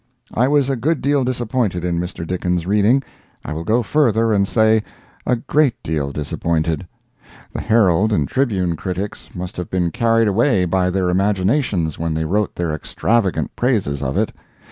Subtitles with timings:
[0.33, 2.25] ]I was a good deal disappointed in Mr.
[2.25, 4.81] Dickens' reading—I will go further and say,
[5.27, 6.87] a great deal disappointed.
[7.53, 12.25] The Herald and Tribune critics must have been carried away by their imaginations when they
[12.25, 14.33] wrote their extravagant praises of it.